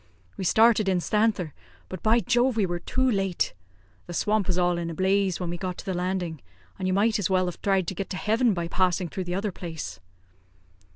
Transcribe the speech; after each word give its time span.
We 0.35 0.45
started 0.45 0.87
instanther, 0.89 1.51
but, 1.87 2.01
by 2.01 2.21
Jove! 2.21 2.57
we 2.57 2.65
were 2.65 2.79
too 2.79 3.07
late. 3.07 3.53
The 4.07 4.15
swamp 4.15 4.47
was 4.47 4.57
all 4.57 4.79
in 4.79 4.89
a 4.89 4.95
blaze 4.95 5.39
when 5.39 5.51
we 5.51 5.57
got 5.59 5.77
to 5.77 5.85
the 5.85 5.93
landing, 5.93 6.41
and 6.79 6.87
you 6.87 6.93
might 6.95 7.19
as 7.19 7.29
well 7.29 7.45
have 7.45 7.57
thried 7.61 7.85
to 7.85 7.93
get 7.93 8.09
to 8.09 8.17
heaven 8.17 8.55
by 8.55 8.67
passing 8.67 9.09
through 9.09 9.25
the 9.25 9.35
other 9.35 9.51
place." 9.51 9.99